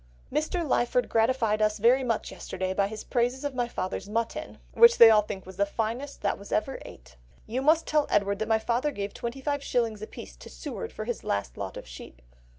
"Mr. 0.33 0.67
Lyford 0.67 1.07
gratified 1.07 1.61
us 1.61 1.77
very 1.77 2.03
much 2.03 2.31
yesterday 2.31 2.73
by 2.73 2.87
his 2.87 3.03
praises 3.03 3.43
of 3.45 3.53
my 3.53 3.67
father's 3.67 4.09
mutton, 4.09 4.57
which 4.73 4.97
they 4.97 5.11
all 5.11 5.21
think 5.21 5.45
was 5.45 5.57
the 5.57 5.63
finest 5.67 6.23
that 6.23 6.39
was 6.39 6.51
ever 6.51 6.79
ate." 6.83 7.17
"You 7.45 7.61
must 7.61 7.85
tell 7.85 8.07
Edward 8.09 8.39
that 8.39 8.47
my 8.49 8.57
father 8.57 8.89
gave 8.89 9.13
twenty 9.13 9.41
five 9.41 9.63
shillings 9.63 10.01
apiece 10.01 10.35
to 10.37 10.49
Seward 10.49 10.91
for 10.91 11.05
his 11.05 11.23
last 11.23 11.55
lot 11.55 11.77
of 11.77 11.85
sheep." 11.87 12.23